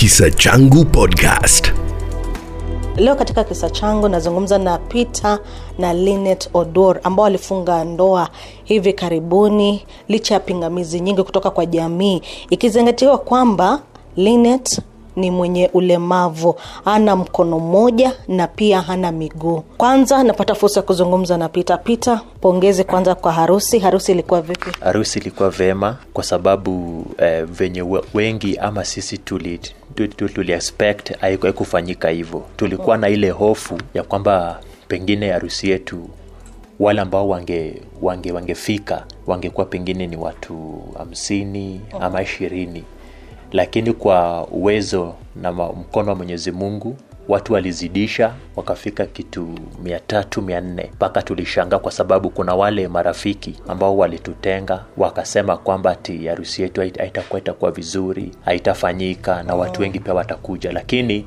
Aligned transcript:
Kisa 0.00 0.30
Changu 0.30 0.84
Podcast. 0.84 1.72
Leo 2.96 3.14
katika 3.16 3.44
kisa 3.44 3.70
changu 3.70 4.08
nazungumza 4.08 4.58
na 4.58 4.78
Peter 4.78 5.38
na 5.78 5.92
Linet 5.94 6.50
Odor 6.54 7.00
ambao 7.02 7.22
walifunga 7.24 7.84
ndoa 7.84 8.28
hivi 8.64 8.92
karibuni 8.92 9.86
licha 10.08 10.34
ya 10.34 10.40
pingamizi 10.40 11.00
nyingi 11.00 11.22
kutoka 11.22 11.50
kwa 11.50 11.66
jamii, 11.66 12.22
ikizingatiwa 12.50 13.18
kwamba 13.18 13.82
Linet 14.16 14.80
ni 15.16 15.30
mwenye 15.30 15.70
ulemavu, 15.74 16.54
hana 16.84 17.16
mkono 17.16 17.58
mmoja 17.58 18.12
na 18.28 18.46
pia 18.46 18.80
hana 18.80 19.12
miguu. 19.12 19.60
Kwanza 19.60 20.22
napata 20.24 20.54
fursa 20.54 20.80
ya 20.80 20.86
kuzungumza 20.86 21.36
na 21.38 21.48
Pita. 21.48 21.76
Pita, 21.78 22.20
pongezi 22.40 22.84
kwanza 22.84 23.14
kwa 23.14 23.32
harusi. 23.32 23.78
Harusi 23.78 24.12
ilikuwa 24.12 24.42
vipi? 24.42 24.70
harusi 24.80 25.18
ilikuwa 25.18 25.50
vema 25.50 25.96
kwa 26.12 26.24
sababu 26.24 27.04
eh, 27.18 27.44
venye 27.44 27.84
wengi 28.14 28.56
ama 28.56 28.84
sisi 28.84 29.18
tuli 29.18 29.58
tu- 29.94 30.08
tu- 30.08 30.28
tuli 30.28 30.52
haikufanyika 31.20 32.08
hivyo 32.08 32.42
tulikuwa 32.56 32.96
na 32.96 33.08
ile 33.08 33.30
hofu 33.30 33.78
ya 33.94 34.02
kwamba 34.02 34.60
pengine 34.88 35.30
harusi 35.30 35.70
yetu 35.70 36.08
wale 36.80 37.00
ambao 37.00 37.28
wange 37.28 37.82
wange 38.02 38.32
wangefika 38.32 39.04
wangekuwa 39.26 39.66
pengine 39.66 40.06
ni 40.06 40.16
watu 40.16 40.82
hamsini 40.98 41.80
ama 42.00 42.22
ishirini 42.22 42.84
lakini 43.52 43.92
kwa 43.92 44.46
uwezo 44.46 45.14
na 45.42 45.52
mkono 45.52 46.08
wa 46.08 46.14
mwenyezi 46.14 46.50
mungu 46.50 46.96
watu 47.28 47.52
walizidisha 47.52 48.32
wakafika 48.56 49.06
kitu 49.06 49.48
mia 49.84 50.00
tatu 50.00 50.42
mia 50.42 50.60
nne. 50.60 50.90
Mpaka 50.94 51.22
tulishangaa 51.22 51.78
kwa 51.78 51.92
sababu 51.92 52.30
kuna 52.30 52.54
wale 52.54 52.88
marafiki 52.88 53.54
ambao 53.68 53.96
walitutenga 53.96 54.84
wakasema 54.96 55.56
kwamba 55.56 55.94
ti 55.94 56.26
harusi 56.26 56.62
yetu 56.62 56.80
haita- 56.80 57.00
haitakuwa 57.00 57.40
itakuwa 57.40 57.70
vizuri 57.70 58.32
haitafanyika 58.44 59.42
na 59.42 59.54
watu 59.54 59.82
wengi 59.82 60.00
pia 60.00 60.14
watakuja. 60.14 60.72
Lakini 60.72 61.26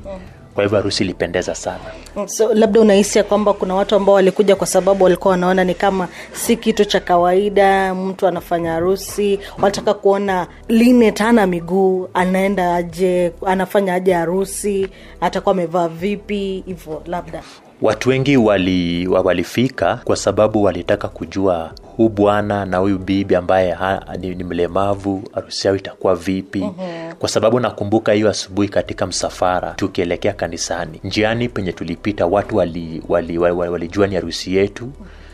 kwa 0.54 0.64
hivyo 0.64 0.78
harusi 0.78 1.04
ilipendeza 1.04 1.54
sana. 1.54 1.78
So 2.26 2.54
labda 2.54 2.80
unahisi 2.80 3.18
ya 3.18 3.24
kwamba 3.24 3.52
kuna 3.52 3.74
watu 3.74 3.94
ambao 3.94 4.14
walikuja 4.14 4.56
kwa 4.56 4.66
sababu 4.66 5.04
walikuwa 5.04 5.30
wanaona 5.32 5.64
ni 5.64 5.74
kama 5.74 6.08
si 6.32 6.56
kitu 6.56 6.84
cha 6.84 7.00
kawaida, 7.00 7.94
mtu 7.94 8.26
anafanya 8.26 8.72
harusi, 8.72 9.40
wanataka 9.56 9.94
kuona 9.94 10.46
Linet 10.68 11.18
hana 11.18 11.46
miguu, 11.46 12.08
anaenda 12.14 12.74
aje, 12.74 13.32
anafanya 13.46 13.94
aje 13.94 14.12
harusi, 14.12 14.88
atakuwa 15.20 15.52
amevaa 15.54 15.88
vipi, 15.88 16.62
hivyo 16.66 17.02
labda 17.06 17.42
watu 17.82 18.08
wengi 18.08 18.36
wali, 18.36 19.06
wa- 19.08 19.20
walifika 19.20 20.00
kwa 20.04 20.16
sababu 20.16 20.62
walitaka 20.62 21.08
kujua 21.08 21.70
huu 21.96 22.08
bwana 22.08 22.64
na 22.66 22.76
huyu 22.78 22.98
bibi 22.98 23.34
ambaye 23.34 23.72
ha, 23.72 24.06
ni, 24.20 24.34
ni 24.34 24.44
mlemavu 24.44 25.22
harusi 25.32 25.66
yao 25.66 25.76
itakuwa 25.76 26.14
vipi 26.16 26.58
mm-hmm. 26.60 27.12
kwa 27.14 27.28
sababu 27.28 27.60
nakumbuka 27.60 28.12
hiyo 28.12 28.30
asubuhi 28.30 28.68
katika 28.68 29.06
msafara 29.06 29.70
tukielekea 29.70 30.32
kanisani 30.32 31.00
njiani 31.04 31.48
penye 31.48 31.72
tulipita 31.72 32.26
watu 32.26 32.56
walijua 32.56 33.02
wali, 33.08 33.38
wali, 33.38 33.58
wali, 33.58 33.88
wali 33.98 34.08
ni 34.08 34.14
harusi 34.14 34.56
yetu 34.56 34.88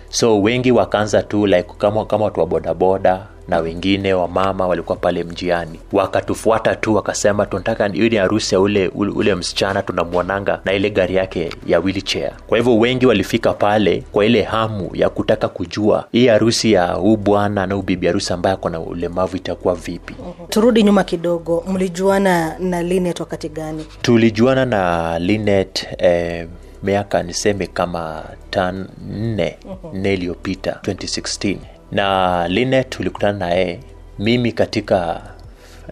so 0.09 0.43
wengi 0.43 0.72
wakaanza 0.72 1.22
tu 1.22 1.47
like 1.47 1.69
kama, 1.78 2.04
kama 2.06 2.25
watu 2.25 2.41
wa 2.41 2.47
bodaboda 2.47 3.26
na 3.50 3.59
wengine 3.59 4.15
wamama 4.15 4.66
walikuwa 4.66 4.97
pale 4.99 5.25
mjiani. 5.25 5.81
Wakatufuata 5.93 6.75
tu 6.75 6.94
wakasema 6.94 7.47
tunataka 7.47 7.88
ni 7.88 8.16
harusi 8.16 8.55
ya 8.55 8.61
ule, 8.61 8.88
ule, 8.88 9.12
ule 9.12 9.34
msichana 9.34 9.83
tunamwonanga 9.83 10.61
na 10.65 10.72
ile 10.72 10.91
gari 10.91 11.15
yake 11.15 11.50
ya 11.66 11.81
wheelchair. 11.81 12.33
Kwa 12.47 12.59
hivyo 12.59 12.78
wengi 12.78 13.06
walifika 13.06 13.53
pale 13.53 14.05
kwa 14.12 14.25
ile 14.25 14.43
hamu 14.43 14.91
ya 14.94 15.09
kutaka 15.09 15.49
kujua 15.49 16.05
hii 16.12 16.27
harusi 16.27 16.72
ya 16.72 16.87
huu 16.93 17.16
bwana 17.16 17.66
na 17.66 17.75
huu 17.75 17.83
bibi 17.83 18.06
harusi 18.06 18.33
ambaye 18.33 18.55
ako 18.55 18.71
na 18.71 18.81
ulemavu 18.81 19.37
itakuwa 19.37 19.75
vipi. 19.75 20.15
Turudi 20.49 20.82
nyuma 20.82 21.05
kidogo, 21.05 21.65
mlijuana 21.69 22.59
na 22.59 22.82
Linet 22.82 23.21
wakati 23.21 23.49
gani? 23.49 23.87
tulijuana 24.03 24.65
na 24.67 25.19
linet 25.19 25.87
eh, 25.99 26.49
miaka 26.82 27.22
niseme 27.22 27.67
kama 27.67 28.25
tan 28.50 28.88
nne 29.11 29.56
nne 29.94 30.15
iliyopita 30.15 30.78
2016 30.82 31.56
na 31.92 32.48
linet 32.48 32.90
tulikutana 32.90 33.38
naye 33.38 33.80
mimi 34.18 34.52
katika 34.52 35.22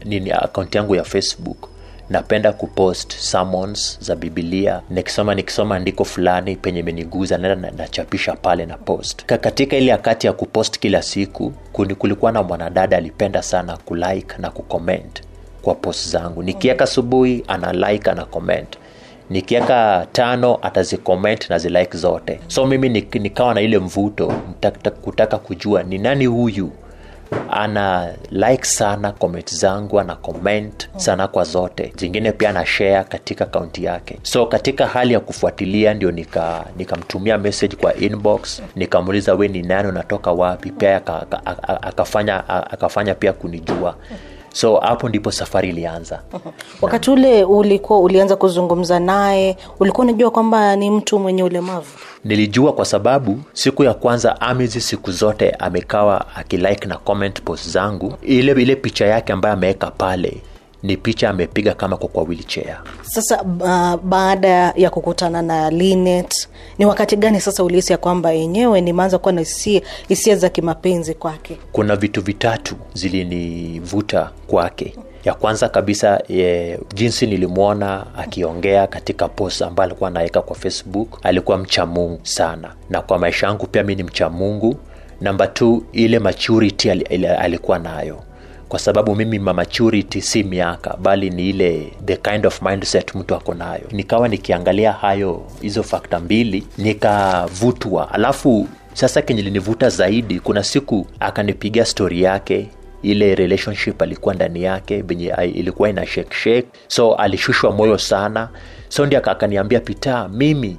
nini 0.05 0.31
akaunti 0.33 0.77
yangu 0.79 0.95
ya 0.95 1.05
facebook 1.05 1.69
napenda 2.11 2.53
kupost 2.53 3.13
sermons 3.13 3.99
za 4.01 4.17
bibilia 4.17 4.81
nikisoma 4.91 5.35
nikisoma 5.35 5.77
andiko 5.77 6.05
fulani 6.05 6.57
penye 6.57 6.81
imeniguza 6.81 7.39
naenda 7.39 7.71
nachapisha 7.71 8.33
pale 8.37 8.67
na 8.67 8.77
post. 8.77 9.25
Ka- 9.25 9.39
katika 9.39 9.77
ile 9.77 9.93
wakati 9.93 10.27
ya 10.27 10.33
kupost 10.33 10.79
kila 10.79 11.03
siku 11.03 11.53
kuni- 11.73 11.95
kulikuwa 11.95 12.33
na 12.33 12.43
mwanadada 12.43 12.97
alipenda 12.97 13.43
sana 13.43 13.77
kulike 13.77 14.35
na 14.39 14.51
kucomment 14.51 15.23
kwa 15.63 15.75
post 15.75 16.09
zangu. 16.09 16.43
Nikiweka 16.43 16.85
asubuhi 16.85 17.45
ana 17.49 17.73
like 17.73 18.11
ana 18.11 18.25
comment 18.25 18.79
nikiweka 19.31 20.07
tano 20.13 20.59
atazicomment 20.63 21.51
na 21.51 21.59
zilike 21.59 21.97
zote. 21.99 22.41
So 22.49 22.67
mimi 22.67 22.89
nikawa 23.13 23.55
na 23.55 23.61
ile 23.61 23.79
mvuto 23.79 24.33
kutaka 25.03 25.39
kujua 25.39 25.83
ni 25.83 25.99
nani 25.99 26.27
huyu 26.27 26.71
ana 27.51 28.13
like 28.31 28.65
sana 28.65 29.13
comment 29.13 29.55
zangu 29.55 30.01
ana 30.01 30.17
comment 30.17 30.89
sana 30.97 31.29
kwa 31.29 31.45
zote. 31.45 31.93
Zingine 31.97 32.33
pia 32.33 32.51
ana 32.51 32.67
share 32.67 33.05
katika 33.05 33.45
akaunti 33.45 33.85
yake. 33.85 34.19
So 34.23 34.47
katika 34.47 34.87
hali 34.87 35.13
ya 35.15 35.21
kufuatilia 35.21 35.95
ndio 35.95 36.11
nika 36.11 36.65
nikamtumia 36.77 37.39
message 37.39 37.77
kwa 37.77 37.95
inbox 37.97 38.63
nikamuuliza 38.77 39.35
we 39.35 39.49
ni 39.49 39.63
nani 39.63 39.89
unatoka 39.89 40.33
wapi? 40.33 40.71
Pia 40.71 40.97
aka- 40.97 41.23
aka- 41.23 41.47
aka- 41.47 41.83
akafanya 41.83 42.49
akafanya 42.49 43.15
pia 43.15 43.33
kunijua 43.33 43.95
so 44.61 44.77
hapo 44.77 45.09
ndipo 45.09 45.33
safari 45.33 45.69
ilianza 45.69 46.23
Wakati 46.83 47.11
ule 47.11 47.45
ulikuwa 47.45 48.01
ulianza 48.01 48.37
kuzungumza 48.37 49.01
naye, 49.01 49.57
ulikuwa 49.81 50.07
unajua 50.07 50.31
kwamba 50.31 50.77
ni 50.77 50.91
mtu 50.91 51.19
mwenye 51.19 51.43
ulemavu? 51.43 51.87
nilijua 52.25 52.73
kwa 52.73 52.85
sababu 52.85 53.41
siku 53.53 53.85
ya 53.85 53.95
kwanza 53.95 54.41
amizi 54.41 54.81
siku 54.81 55.13
zote 55.13 55.51
amekawa 55.51 56.37
akilike 56.37 56.87
na 56.89 56.97
comment 56.97 57.43
post 57.43 57.69
zangu 57.71 58.15
ile 58.23 58.53
ile 58.63 58.77
picha 58.77 59.07
yake 59.07 59.33
ambayo 59.33 59.55
ameweka 59.55 59.91
pale 59.91 60.43
ni 60.83 60.97
picha 60.97 61.31
amepiga 61.31 61.75
kama 61.75 61.97
kwa 61.97 62.09
kwa 62.09 62.23
wheelchair 62.23 62.79
Sasa 63.03 63.43
uh, 63.43 64.01
baada 64.09 64.49
ya 64.77 64.91
kukutana 64.91 65.43
na 65.43 65.71
Linet, 65.71 66.49
ni 66.79 66.87
wakati 66.87 67.17
gani 67.17 67.41
sasa 67.41 67.65
ulihisi 67.65 67.93
ya 67.93 67.99
kwamba 67.99 68.33
yenyewe 68.33 68.81
nimeanza 68.81 69.19
kuwa 69.19 69.33
na 69.33 69.41
hisia 70.09 70.37
za 70.37 70.49
kimapenzi 70.49 71.15
kwake? 71.15 71.59
kuna 71.73 71.97
vitu 71.97 72.23
vitatu 72.23 72.77
zilinivuta 72.95 74.31
kwake. 74.47 74.95
Ya 75.25 75.35
kwanza 75.35 75.69
kabisa 75.69 76.23
e, 76.31 76.79
jinsi 76.95 77.27
nilimwona 77.27 78.07
akiongea 78.17 78.87
katika 78.87 79.29
post 79.29 79.63
ambayo 79.63 79.87
alikuwa 79.91 80.11
anaweka 80.11 80.43
kwa 80.43 80.57
facebook 80.57 81.19
alikuwa 81.23 81.59
mcha 81.59 81.87
mungu 81.87 82.21
sana. 82.23 82.75
Na 82.91 83.03
kwa 83.03 83.19
maisha 83.19 83.47
yangu 83.47 83.67
pia 83.67 83.83
mi 83.83 83.95
ni 83.95 84.03
mcha 84.03 84.31
mungu 84.31 84.77
namba 85.21 85.47
t 85.47 85.81
ile 85.93 86.19
maturity 86.19 86.91
ali, 86.91 87.05
ali, 87.05 87.27
alikuwa 87.27 87.79
nayo 87.79 88.23
kwa 88.69 88.79
sababu 88.79 89.17
mimi 89.17 89.39
ma 89.39 89.55
maturity 89.55 90.21
si 90.21 90.43
miaka 90.43 90.97
bali 90.97 91.31
ni 91.31 91.49
ile 91.51 91.93
the 92.05 92.17
kind 92.17 92.47
of 92.47 92.63
mindset 92.63 93.15
mtu 93.15 93.35
ako 93.35 93.55
nayo. 93.55 93.83
Nikawa 93.93 94.29
nikiangalia 94.29 94.93
hayo 94.93 95.43
hizo 95.61 95.83
fakta 95.83 96.21
mbili 96.21 96.67
nikavutwa. 96.79 98.13
Alafu 98.15 98.69
sasa 98.93 99.23
kenye 99.23 99.43
linivuta 99.43 99.89
zaidi 99.91 100.41
kuna 100.41 100.65
siku 100.65 101.07
akanipigia 101.21 101.85
stori 101.85 102.23
yake 102.23 102.69
ile 103.03 103.35
relationship 103.35 104.03
alikuwa 104.03 104.35
ndani 104.35 104.63
yake 104.63 105.03
venye 105.03 105.35
ilikuwa 105.55 105.89
ina 105.91 106.07
shake 106.07 106.65
so 106.89 107.15
alishushwa 107.15 107.73
moyo 107.73 107.99
sana. 107.99 108.49
So 108.89 109.07
ndi 109.07 109.17
akaniambia 109.17 109.81
pita 109.81 110.29
mimi 110.29 110.77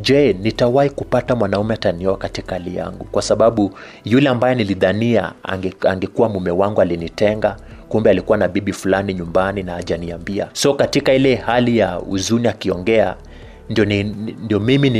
je 0.00 0.32
nitawahi 0.32 0.90
kupata 0.90 1.36
mwanaume 1.36 1.74
atanioa 1.74 2.16
katika 2.16 2.52
hali 2.54 2.76
yangu? 2.76 3.04
Kwa 3.04 3.22
sababu 3.22 3.72
yule 4.04 4.28
ambaye 4.28 4.54
nilidhania 4.54 5.32
ange, 5.42 5.74
angekuwa 5.88 6.28
mume 6.28 6.50
wangu 6.50 6.80
alinitenga 6.80 7.56
kumbe 7.88 8.10
alikuwa 8.10 8.38
na 8.38 8.48
bibi 8.48 8.72
fulani 8.72 9.14
nyumbani 9.14 9.62
na 9.62 9.72
hajaniambia. 9.72 10.48
So 10.52 10.74
katika 10.74 11.12
ile 11.12 11.34
hali 11.34 11.78
ya 11.78 11.94
huzuni 11.94 12.48
akiongea 12.48 13.16
ndio, 13.70 13.84
ni, 13.84 14.02
ndio 14.04 14.60
mimi 14.60 14.90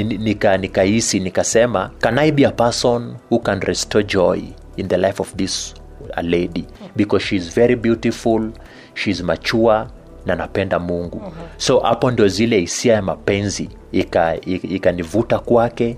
nikahisi 0.59 1.17
nika 1.17 1.25
nikasema 1.25 1.91
can 2.01 2.19
i 2.19 2.33
be 2.33 2.47
a 2.47 2.51
person 2.51 3.15
who 3.31 3.39
can 3.39 3.61
restore 3.61 4.05
joy 4.05 4.41
in 4.77 4.89
the 4.89 4.97
life 4.97 5.23
of 5.23 5.35
this 5.37 5.75
a 6.15 6.23
lady 6.23 6.65
because 6.97 7.25
she's 7.25 7.55
very 7.55 7.77
beautiful 7.77 8.51
she's 8.95 9.23
mature 9.23 9.87
na 10.27 10.35
napenda 10.35 10.79
mungu. 10.79 11.23
So 11.57 11.79
hapo 11.79 12.11
ndio 12.11 12.29
zile 12.29 12.61
hisia 12.61 12.95
ya 12.95 13.03
mapenzi 13.03 13.69
ikanivuta 13.93 15.37
ika, 15.37 15.43
ika 15.43 15.51
kwake 15.51 15.97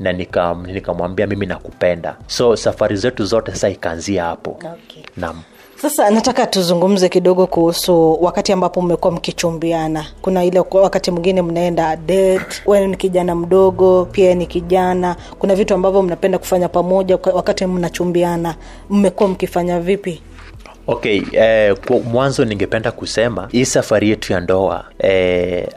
na 0.00 0.12
nikamwambia 0.12 1.26
nika 1.26 1.36
mimi 1.36 1.46
nakupenda. 1.46 2.16
So 2.26 2.56
safari 2.56 2.96
zetu 2.96 3.24
zote 3.24 3.52
sasa 3.52 3.68
ikaanzia 3.68 4.24
hapo. 4.24 4.50
Okay. 4.50 5.02
naam. 5.16 5.42
Sasa 5.82 6.10
nataka 6.10 6.46
tuzungumze 6.46 7.08
kidogo 7.08 7.46
kuhusu 7.46 8.18
wakati 8.24 8.52
ambapo 8.52 8.82
mmekuwa 8.82 9.12
mkichumbiana. 9.12 10.06
Kuna 10.22 10.44
ile 10.44 10.62
wakati 10.72 11.10
mwingine 11.10 11.42
mnaenda 11.42 11.96
date 11.96 12.62
wewe 12.66 12.86
ni 12.86 12.96
kijana 12.96 13.34
mdogo 13.34 14.04
pia 14.12 14.34
ni 14.34 14.46
kijana. 14.46 15.16
Kuna 15.38 15.54
vitu 15.54 15.74
ambavyo 15.74 16.02
mnapenda 16.02 16.38
kufanya 16.38 16.68
pamoja 16.68 17.18
wakati 17.34 17.66
mnachumbiana. 17.66 18.54
Mmekuwa 18.90 19.28
mkifanya 19.28 19.80
vipi 19.80 20.22
okay 20.90 21.22
eh, 21.32 21.74
kwa 21.86 21.98
mwanzo 22.00 22.44
ningependa 22.44 22.90
kusema 22.92 23.48
hii 23.52 23.64
safari 23.64 24.10
yetu 24.10 24.32
ya 24.32 24.40
ndoa 24.40 24.84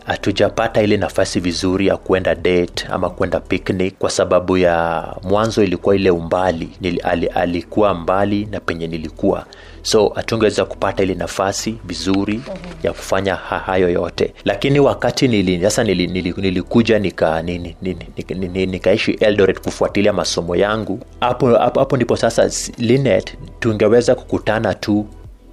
hatujapata 0.06 0.80
eh, 0.80 0.88
ile 0.88 0.98
nafasi 0.98 1.40
vizuri 1.40 1.88
ya 1.88 1.98
kuenda 1.98 2.36
date 2.36 2.88
ama 2.92 3.10
kwenda 3.10 3.40
picnic 3.40 3.96
kwa 4.00 4.10
sababu 4.10 4.58
ya 4.58 5.06
mwanzo 5.24 5.64
ilikuwa 5.64 5.96
ile 5.96 6.12
umbali 6.12 6.70
ali, 7.04 7.28
alikuwa 7.28 7.94
mbali 7.94 8.48
na 8.52 8.60
penye 8.60 8.88
nilikuwa 8.88 9.46
so 9.84 10.12
hatungeweza 10.16 10.66
kupata 10.66 11.04
ile 11.04 11.16
nafasi 11.16 11.76
vizuri 11.86 12.42
ya 12.84 12.92
kufanya 12.94 13.36
hayo 13.36 13.90
yote. 13.90 14.34
Lakini 14.46 14.80
wakati 14.80 15.28
nili, 15.28 15.62
sasa 15.62 15.84
nili, 15.84 16.08
nili, 16.08 16.34
nilikuja 16.38 17.00
nika, 17.00 17.42
nini, 17.42 17.76
nini, 17.82 18.06
nini, 18.30 18.66
nikaishi 18.66 19.12
eldoret 19.12 19.60
kufuatilia 19.62 20.14
masomo 20.14 20.56
yangu 20.56 21.00
hapo, 21.20 21.48
hapo, 21.58 21.96
ndipo 21.96 22.16
sasa 22.18 22.50
linet 22.78 23.38
tungeweza 23.60 24.16
kukutana 24.16 24.74
tu 24.74 25.06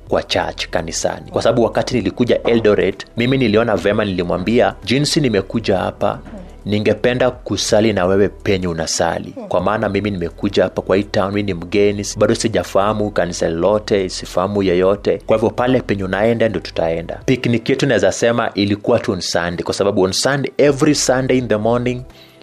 kwa 0.09 0.23
church 0.23 0.67
kanisani. 0.67 1.31
Kwa 1.31 1.43
sababu 1.43 1.63
wakati 1.65 1.95
nilikuja 1.95 2.43
eldoret 2.43 3.07
mimi 3.17 3.39
niliona 3.39 3.77
vema 3.77 4.05
nilimwambia 4.05 4.75
jinsi 4.85 5.21
nimekuja 5.21 5.77
hapa 5.79 6.19
ningependa 6.65 7.31
kusali 7.31 7.93
na 7.93 8.07
wewe 8.07 8.29
penye 8.29 8.69
unasali. 8.69 9.35
Kwa 9.49 9.61
maana 9.61 9.89
mimi 9.89 10.11
nimekuja 10.11 10.63
hapa 10.63 10.83
kwa 10.83 10.97
hii 10.97 11.03
town 11.03 11.35
ni 11.43 11.55
mgeni 11.55 12.07
bado 12.19 12.35
sijafahamu 12.35 13.11
kanisa 13.11 13.49
lolote 13.49 14.09
sifahamu 14.09 14.63
yeyote. 14.63 15.19
Kwa 15.27 15.37
hivyo 15.37 15.51
pale 15.51 15.81
penye 15.81 16.05
unaenda 16.05 16.49
ndio 16.49 16.61
tutaenda. 16.61 17.21
Piknik 17.27 17.71
yetu 17.71 17.87
naweza 17.87 18.13
sema 18.13 18.51
ilikuwa 18.55 18.99
tu 18.99 19.13
on 19.13 19.21
sunday. 19.21 19.65
Kwa 19.65 19.75
sababu 19.75 20.03
on 20.03 20.13
sunday 20.13 20.53
every 20.59 20.95
sunday 20.95 21.39
in 21.39 21.49
the 21.49 21.57
morning 21.57 22.03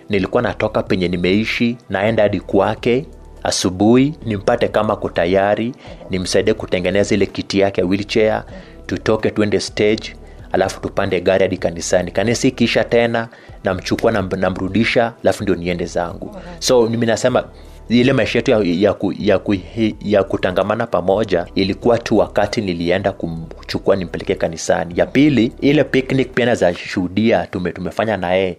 nilikuwa 0.09 0.41
natoka 0.41 0.83
penye 0.83 1.07
nimeishi 1.07 1.77
naenda 1.89 2.23
hadi 2.23 2.39
kwake. 2.39 3.05
Asubuhi 3.43 4.13
nimpate 4.25 4.67
kama 4.67 4.95
ko 4.95 5.09
tayari 5.09 5.73
nimsaidie 6.09 6.53
kutengeneza 6.53 7.15
ile 7.15 7.25
kiti 7.25 7.59
yake 7.59 7.81
ya 7.81 7.87
wheelchair 7.87 8.43
tutoke 8.85 9.29
tuende 9.31 9.59
stage 9.59 10.15
alafu 10.51 10.81
tupande 10.81 11.21
gari 11.21 11.41
hadi 11.43 11.57
kanisani. 11.57 12.11
Kanisa 12.11 12.47
ikiisha 12.47 12.83
tena 12.83 13.27
namchukua 13.63 14.11
namrudisha 14.11 15.13
alafu 15.23 15.43
ndio 15.43 15.55
niende 15.55 15.85
zangu. 15.85 16.35
So 16.59 16.89
mimi 16.89 17.05
nasema 17.05 17.43
ile 17.89 18.13
maisha 18.13 18.39
yetu 18.39 18.51
ya, 18.51 18.59
ya, 18.63 18.93
ku, 18.93 19.13
ya, 19.19 19.39
ku, 19.39 19.55
ya 20.01 20.23
kutangamana 20.23 20.87
pamoja 20.87 21.45
ilikuwa 21.55 21.97
tu 21.97 22.17
wakati 22.17 22.61
nilienda 22.61 23.11
kumchukua 23.11 23.95
nimpeleke 23.95 24.35
kanisani. 24.35 24.93
Ya 24.97 25.05
pili 25.05 25.51
ile 25.61 25.83
picnic 25.83 26.33
pia 26.33 26.45
naweza 26.45 26.73
shuhudia 26.73 27.45
tume, 27.47 27.71
tumefanya 27.71 28.17
naye 28.17 28.57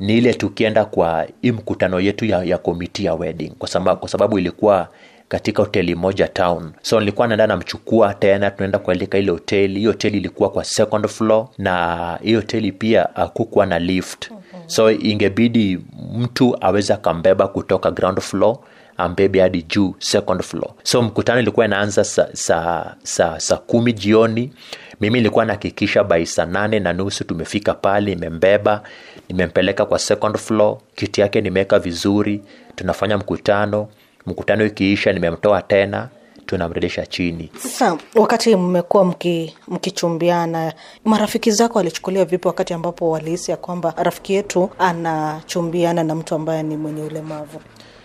ni 0.00 0.18
ile 0.18 0.34
tukienda 0.34 0.84
kwa 0.84 1.26
hii 1.42 1.52
mkutano 1.52 2.00
yetu 2.00 2.24
ya, 2.24 2.44
ya 2.44 2.58
komiti 2.58 3.04
ya 3.04 3.14
wedding. 3.14 3.50
Kwa 3.58 3.68
sababu, 3.68 4.00
kwa 4.00 4.08
sababu 4.08 4.38
ilikuwa 4.38 4.88
katika 5.30 5.62
hoteli 5.62 5.94
moja 5.94 6.28
town. 6.28 6.72
So 6.82 7.00
nilikuwa 7.00 7.26
naenda 7.28 7.46
namchukua 7.46 8.14
tena 8.14 8.50
tunaenda 8.50 8.78
kualika 8.78 9.18
ile 9.18 9.30
hoteli. 9.32 9.78
Hiyo 9.78 9.90
hoteli 9.90 10.16
ilikuwa 10.16 10.50
kwa 10.50 10.64
second 10.64 11.08
floor 11.08 11.48
na 11.58 12.18
hiyo 12.22 12.40
hoteli 12.40 12.72
pia 12.72 13.16
akukuwa 13.16 13.66
na 13.66 13.78
lift. 13.78 14.30
So 14.66 14.90
ingebidi 14.90 15.78
mtu 16.14 16.56
aweze 16.60 16.94
akambeba 16.94 17.48
kutoka 17.48 17.90
ground 17.90 18.20
floor 18.20 18.58
ambebe 18.96 19.40
hadi 19.40 19.62
juu 19.62 19.94
second 19.98 20.42
floor. 20.42 20.70
So 20.82 21.02
mkutano 21.02 21.40
ilikuwa 21.40 21.66
inaanza 21.66 22.04
saa 22.04 22.28
sa, 22.32 22.96
sa, 23.02 23.40
sa 23.40 23.56
kumi 23.56 23.92
jioni. 23.92 24.52
Mimi 25.00 25.18
nilikuwa 25.18 25.44
nahakikisha 25.44 26.04
bai 26.04 26.26
saa 26.26 26.46
nane 26.46 26.80
na 26.80 26.92
nusu 26.92 27.24
tumefika 27.24 27.74
pale 27.74 28.14
nimembeba 28.14 28.82
nimempeleka 29.28 29.86
kwa 29.86 29.98
second 29.98 30.36
floor. 30.38 30.78
Kiti 30.94 31.20
yake 31.20 31.40
nimeweka 31.40 31.78
vizuri 31.78 32.42
tunafanya 32.76 33.18
mkutano 33.18 33.88
mkutano 34.30 34.64
ikiisha 34.66 35.12
nimemtoa 35.12 35.62
tena 35.62 36.08
tunamrejesha 36.46 37.06
chini. 37.06 37.50
Sasa 37.58 37.98
wakati 38.14 38.56
mmekuwa 38.56 39.04
mki, 39.04 39.56
mkichumbiana 39.68 40.72
marafiki 41.04 41.50
zako 41.50 41.78
walichukulia 41.78 42.24
vipi 42.24 42.48
wakati 42.48 42.74
ambapo 42.74 43.10
walihisi 43.10 43.50
ya 43.50 43.56
kwamba 43.56 43.94
rafiki 43.96 44.32
yetu 44.34 44.70
anachumbiana 44.78 46.04
na 46.04 46.14
mtu 46.14 46.34
ambaye 46.34 46.62
ni 46.62 46.76
mwenye 46.76 47.02
ulemavu? 47.02 47.60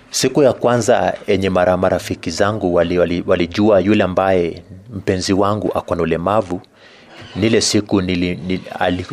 Siku 0.10 0.44
ya 0.44 0.54
kwanza 0.54 1.14
yenye 1.28 1.50
mara 1.50 1.78
marafiki 1.78 2.30
zangu 2.32 2.74
walijua 2.76 3.24
wali, 3.28 3.44
wali, 3.58 3.86
yule 3.88 4.04
ambaye 4.04 4.64
mpenzi 4.94 5.34
wangu 5.34 5.72
akona 5.76 6.02
ulemavu 6.04 6.62
nile 7.36 7.62
siku 7.62 8.02
nili, 8.02 8.36
nili, 8.48 8.62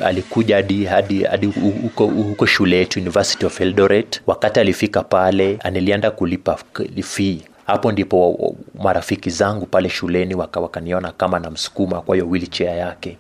alikuja 0.05 0.57
hadi 0.57 0.85
hadi 0.85 1.23
hadi 1.25 1.47
huko, 1.47 2.07
huko 2.07 2.47
shule 2.47 2.77
yetu 2.77 3.01
university 3.01 3.47
of 3.47 3.61
eldoret. 3.61 4.23
Wakati 4.27 4.61
alifika 4.61 5.03
pale 5.03 5.59
nilienda 5.73 6.11
kulipa 6.11 6.59
fee. 7.03 7.39
Hapo 7.67 7.93
ndipo 7.93 8.55
marafiki 8.83 9.31
zangu 9.31 9.67
pale 9.67 9.89
shuleni 9.89 10.35
waka, 10.35 10.61
wakaniona 10.61 11.13
kama 11.13 11.39
namsukuma 11.39 12.01
kwa 12.01 12.17
hiyo 12.17 12.29
wheelchair 12.29 12.79
yake. 12.79 13.17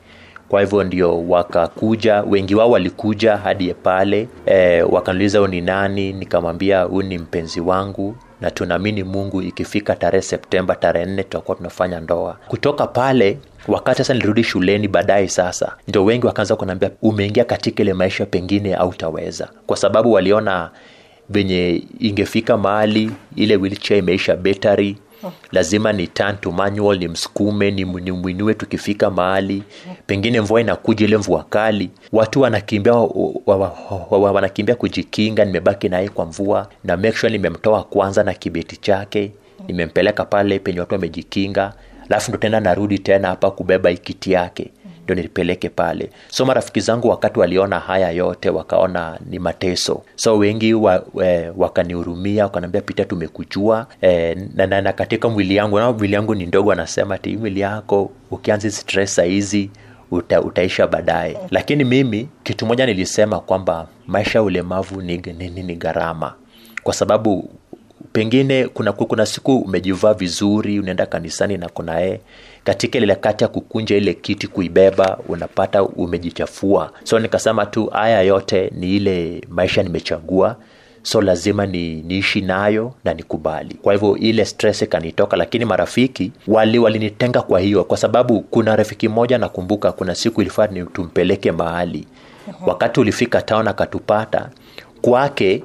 Kwa 0.49 0.60
hivyo 0.60 0.84
ndio 0.84 1.28
wakakuja 1.28 2.22
wengi 2.22 2.55
wao 2.55 2.70
walikuja 2.70 3.37
hadi 3.37 3.75
pale. 3.75 4.28
E, 4.46 4.82
wakaniuliza 4.82 5.38
huu 5.38 5.46
ni 5.46 5.60
nani? 5.60 6.12
Nikamwambia 6.12 6.82
huu 6.82 7.02
ni 7.02 7.19
mpenzi 7.19 7.60
wangu. 7.60 8.16
Na 8.40 8.50
tunaamini 8.50 9.02
mungu 9.05 9.43
ikifika 9.43 9.94
tarehe 9.96 10.22
septemba 10.22 10.75
tarehe 10.75 11.06
nne 11.06 11.22
tutakuwa 11.22 11.56
tunafanya 11.56 12.00
ndoa. 12.00 12.37
Kutoka 12.48 12.87
pale 12.87 13.38
wakati 13.69 13.99
sasa 13.99 14.14
nilirudi 14.14 14.44
shuleni 14.44 14.88
baadaye 14.88 15.29
sasa 15.29 15.76
ndio 15.88 16.05
wengi 16.05 16.26
wakaanza 16.26 16.56
kunaambia 16.56 16.91
umeingia 17.03 17.44
katika 17.44 17.82
ile 17.82 17.93
maisha 17.94 18.26
pengine 18.26 18.75
autaweza 18.75 19.49
kwa 19.67 19.76
sababu 19.76 20.12
waliona 20.12 20.70
venye 21.29 21.82
ingefika 22.00 22.56
mahali 22.56 23.11
ile 23.37 23.56
wheelchair 23.56 23.99
imeisha 23.99 24.37
betary 24.37 24.97
lazima 25.53 25.93
ni 25.93 26.06
turn 26.06 26.36
to 26.36 26.53
manual 26.53 26.98
ni 26.98 27.08
msukume 27.08 27.70
ni, 27.70 27.84
ni 27.84 28.13
mwinue 28.13 28.55
tukifika 28.55 29.10
mahali. 29.10 29.63
Pengine 30.06 30.41
mvua 30.41 30.60
inakuja 30.60 31.06
ile 31.06 31.17
mvua 31.17 31.44
kali. 31.51 31.91
Watu 32.13 32.41
wanakimbia 32.41 32.93
wa, 32.94 33.08
wa, 33.46 33.56
wa, 33.56 34.19
wa, 34.19 34.32
wanakimbia 34.32 34.75
kujikinga. 34.75 35.44
Nimebaki 35.44 35.89
naye 35.89 36.08
kwa 36.08 36.27
mvua 36.27 36.69
na 36.84 36.96
make 36.96 37.13
sure 37.17 37.32
nimemtoa 37.32 37.82
kwanza 37.84 38.22
na 38.25 38.34
kibeti 38.34 38.77
chake. 38.77 39.32
Nimempeleka 39.69 40.25
pale 40.25 40.58
penye 40.58 40.81
watu 40.81 40.94
wamejikinga 40.94 41.72
alafu 42.12 42.31
ndo 42.31 42.38
tena 42.38 42.60
narudi 42.60 42.98
tena 42.98 43.28
hapa 43.28 43.50
kubeba 43.50 43.90
ikiti 43.90 44.32
yake 44.32 44.70
ndio 45.04 45.14
nilipeleke 45.16 45.69
pale. 45.69 46.10
So 46.28 46.44
marafiki 46.44 46.81
zangu 46.81 47.08
wakati 47.08 47.38
waliona 47.40 47.78
haya 47.81 48.10
yote 48.10 48.50
wakaona 48.50 49.19
ni 49.31 49.38
mateso. 49.38 50.02
So 50.16 50.38
wengi 50.38 50.74
wa, 50.74 51.04
e, 51.24 51.52
wakanihurumia 51.56 52.44
wakanaambia 52.44 52.81
pita 52.81 53.04
tumekujua. 53.04 53.86
E, 54.02 54.34
na, 54.54 54.66
na, 54.66 54.81
na 54.81 54.92
katika 54.92 55.28
mwili 55.28 55.56
yangu 55.56 55.78
na 55.78 55.92
mwili 55.92 56.14
yangu 56.14 56.34
ni 56.34 56.46
ndogo 56.46 56.72
anasema 56.72 57.19
ti 57.19 57.36
mwili 57.36 57.60
yako 57.60 58.10
ukianza 58.31 58.70
stress 58.70 59.20
hizi 59.20 59.70
uta, 60.10 60.40
utaisha 60.42 60.86
baadaye. 60.86 61.38
Lakini 61.50 61.84
mimi 61.84 62.28
kitu 62.42 62.66
moja 62.66 62.86
nilisema 62.86 63.40
kwamba 63.40 63.88
maisha 64.06 64.38
ya 64.38 64.42
ulemavu 64.42 65.02
ni, 65.02 65.16
ni, 65.19 65.48
ni, 65.50 65.62
ni 65.62 65.74
gharama. 65.74 66.34
Kwa 66.82 66.94
sababu 66.94 67.50
pengine 68.12 68.69
kuna, 68.69 68.92
kuna 68.92 69.26
siku 69.26 69.56
umejivaa 69.56 70.14
vizuri 70.14 70.81
unaenda 70.81 71.06
kanisani 71.06 71.56
na 71.58 71.69
kunae 71.69 72.20
katika 72.64 72.98
ile 72.98 73.14
kati 73.14 73.44
ya 73.44 73.48
kukunja 73.48 73.96
ile 73.96 74.14
kiti 74.14 74.46
kuibeba 74.46 75.19
unapata 75.28 75.82
umejichafua. 75.82 76.92
So 77.04 77.19
nikasema 77.19 77.66
tu 77.66 77.86
haya 77.86 78.22
yote 78.22 78.72
ni 78.76 78.96
ile 78.96 79.40
maisha 79.48 79.82
nimechagua 79.82 80.56
so 81.02 81.20
lazima 81.22 81.66
ni 81.66 82.02
niishi 82.02 82.40
nayo 82.40 82.94
na 83.04 83.14
nikubali. 83.14 83.74
Kwa 83.74 83.92
hivyo 83.92 84.16
ile 84.16 84.44
stress 84.44 84.82
ikanitoka 84.82 85.36
lakini 85.36 85.64
marafiki 85.64 86.32
wali 86.46 86.78
walinitenga 86.78 87.42
kwa 87.42 87.60
hiyo 87.60 87.84
kwa 87.84 87.96
sababu 87.96 88.40
kuna 88.40 88.76
rafiki 88.76 89.08
mmoja 89.08 89.38
nakumbuka 89.38 89.92
kuna 89.92 90.14
siku 90.14 90.40
ilifaa 90.40 90.69
tumpeleke 90.69 91.52
mahali. 91.52 92.06
Wakati 92.66 93.00
ulifika 93.00 93.42
town 93.42 93.69
akatupata 93.69 94.50
kwake 95.02 95.62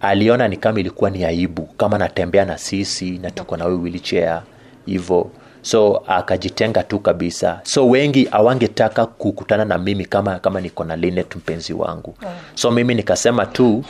aliona 0.00 0.48
ni 0.48 0.56
kama 0.56 0.80
ilikuwa 0.80 1.10
ni 1.10 1.24
aibu 1.24 1.62
kama 1.62 1.98
natembea 1.98 2.44
na 2.44 2.58
sisi 2.58 3.10
na 3.10 3.30
tuko 3.30 3.56
na 3.56 3.64
wheelchair 3.66 4.42
hivyo 4.86 5.30
so 5.62 6.02
akajitenga 6.06 6.82
tu 6.82 6.98
kabisa. 6.98 7.60
So 7.62 7.88
wengi 7.88 8.28
awangetaka 8.30 9.06
kukutana 9.06 9.64
na 9.64 9.78
mimi 9.78 10.04
kama 10.04 10.38
kama 10.38 10.60
niko 10.60 10.84
na 10.84 10.96
linet 10.96 11.36
mpenzi 11.36 11.72
wangu. 11.72 12.14
So 12.54 12.70
mimi 12.70 12.94
nikasema 12.94 13.46
tu 13.46 13.84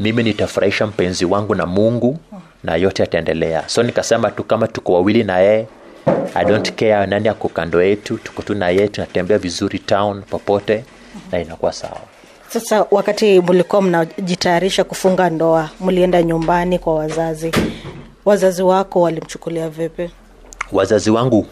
mimi 0.00 0.22
nitafurahisha 0.22 0.86
mpenzi 0.86 1.24
wangu 1.24 1.54
na 1.54 1.66
mungu 1.66 2.18
na 2.64 2.76
yote 2.76 3.02
ataendelea 3.02 3.68
so 3.68 3.82
nikasema 3.82 4.30
tu 4.30 4.44
kama 4.44 4.68
tuko 4.68 4.92
wawili 4.92 5.24
na 5.24 5.38
yeye 5.38 5.66
i 6.34 6.44
don't 6.44 6.72
care 6.72 7.06
nani 7.06 7.28
ako 7.28 7.48
kando 7.48 7.82
yetu 7.82 8.18
tuko 8.18 8.42
tu 8.42 8.54
na 8.54 8.68
yeye 8.68 8.88
tunatembea 8.88 9.38
vizuri 9.38 9.78
town 9.78 10.22
popote 10.22 10.84
na 11.32 11.40
inakuwa 11.40 11.72
sawa 11.72 12.00
sasa 12.48 12.86
wakati 12.90 13.40
mlikuwa 13.40 13.82
mnajitayarisha 13.82 14.84
kufunga 14.84 15.30
ndoa 15.30 15.70
mlienda 15.80 16.22
nyumbani 16.22 16.78
kwa 16.78 16.94
wazazi. 16.94 17.52
Wazazi 18.24 18.62
wako 18.62 19.00
walimchukulia 19.00 19.68
vipi? 19.68 20.10
Wazazi 20.72 21.10
wangu 21.10 21.46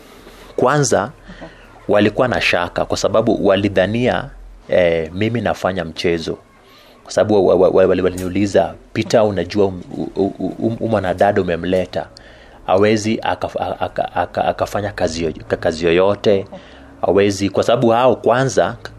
kwanza 0.57 1.11
walikuwa 1.89 2.29
na 2.29 2.41
shaka 2.41 2.85
kwa 2.85 2.97
sababu 2.97 3.47
walidhania 3.47 4.31
eh, 4.69 5.11
mimi 5.15 5.41
nafanya 5.41 5.85
mchezo. 5.85 6.39
Kwa 7.05 7.13
sababu 7.13 7.47
wa- 7.47 7.55
wa- 7.55 7.69
wa- 7.69 7.85
wali- 7.87 8.03
waliniuliza 8.03 8.75
pita 8.93 9.25
unajua 9.25 9.73
umwanadada 10.81 11.41
um- 11.43 11.47
um- 11.47 11.51
um- 11.51 11.59
umemleta. 11.61 12.07
Awezi 12.67 13.17
akaf- 13.17 13.77
aka- 13.85 14.13
aka- 14.15 14.45
akafanya 14.45 14.93
kazi, 14.93 15.25
yoyote. 15.85 16.47
Awezi 17.03 17.51
kwa 17.51 17.63
sababu 17.63 17.89
hao 17.89 18.17
kwanza 18.17 18.65
wa- 18.67 18.91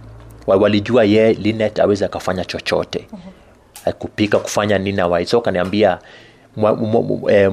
walijua 0.55 1.03
ye 1.03 1.33
linet 1.33 1.79
awezi 1.79 2.05
akafanya 2.05 2.45
chochote. 2.45 3.07
Kupika 3.99 4.39
kufanya 4.39 4.77
nini 4.77 5.01
awai 5.01 5.25
kaniambia 5.43 5.99
"Mwa- 6.57 6.75
mwa- 6.75 7.01
mwa- 7.01 7.33
eh, 7.33 7.51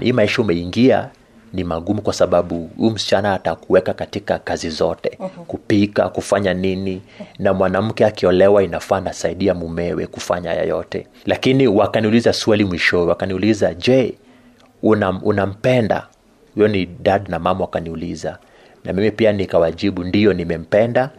hii 0.00 0.12
maisha 0.12 0.42
umeingia 0.42 1.08
ni 1.52 1.64
magumu 1.64 2.02
kwa 2.02 2.12
sababu 2.12 2.70
huyu 2.76 2.90
msichana 2.90 3.34
atakuweka 3.34 3.94
katika 3.94 4.38
kazi 4.38 4.70
zote. 4.70 5.18
Kupika 5.46 6.08
kufanya 6.08 6.54
nini 6.54 7.02
na 7.38 7.52
mwanamke 7.54 8.04
akiolewa 8.06 8.62
inafaa 8.62 9.00
nasaidia 9.00 9.54
mumewe 9.54 10.06
kufanya 10.06 10.52
yayote 10.52 11.06
lakini 11.26 11.66
wakaniuliza 11.66 12.32
swali 12.32 12.64
mwishowe 12.64 13.06
wakaniuliza 13.06 13.74
je 13.74 14.14
unam, 14.82 15.20
unampenda? 15.22 16.06
Huyo 16.54 16.68
ni 16.68 16.86
dad 16.86 17.28
na 17.28 17.38
mama 17.38 17.60
wakaniuliza. 17.60 18.38
Na 18.84 18.92
mimi 18.92 19.10
pia 19.10 19.32
nikawajibu 19.32 20.04
ndiyo 20.04 20.32
nimempenda 20.32 21.10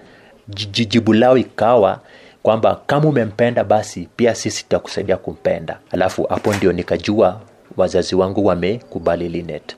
jibu 0.48 1.14
lao 1.14 1.38
ikawa 1.38 2.00
kwamba 2.44 2.82
kama 2.88 3.10
umempenda 3.10 3.64
basi 3.64 4.08
pia 4.16 4.36
sisi 4.36 4.64
tutakusaidia 4.64 5.18
kumpenda. 5.18 5.80
Alafu 5.92 6.24
hapo 6.24 6.54
ndio 6.54 6.72
nikajua 6.72 7.42
wazazi 7.78 8.16
wangu 8.16 8.46
wamekubali 8.46 9.30
linet 9.30 9.76